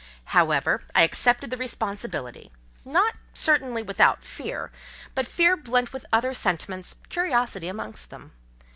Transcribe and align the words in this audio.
However, 0.33 0.81
I 0.95 1.03
accepted 1.03 1.51
the 1.51 1.57
responsibility—not, 1.57 3.17
certainly, 3.35 3.83
without 3.83 4.23
fear, 4.23 4.71
but 5.13 5.27
fear 5.27 5.55
blent 5.55 5.93
with 5.93 6.07
other 6.11 6.33
sentiments, 6.33 6.95
curiosity, 7.09 7.67
amongst 7.67 8.09
them. 8.09 8.31